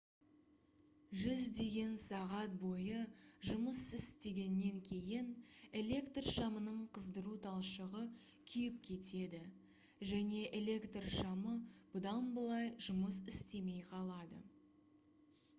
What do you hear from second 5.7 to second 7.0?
электр шамының